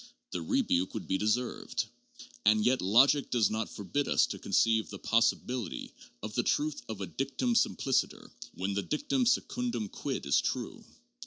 The 0.31 0.41
rebuke 0.41 0.95
would 0.95 1.05
be 1.05 1.19
deserved. 1.19 1.85
And 2.43 2.65
yet 2.65 2.81
logic 2.81 3.29
does 3.29 3.51
not 3.51 3.69
forbid 3.69 4.07
us 4.07 4.25
to 4.25 4.39
conceive 4.39 4.89
the 4.89 4.97
possibility 4.97 5.91
of 6.23 6.33
the 6.33 6.41
truth 6.41 6.81
of 6.89 7.01
a 7.01 7.05
dictum 7.05 7.53
simpliciter 7.53 8.31
when 8.55 8.73
the 8.73 8.81
dictum 8.81 9.27
secundum 9.27 9.89
quid 9.91 10.25
is 10.25 10.41
true. 10.41 10.83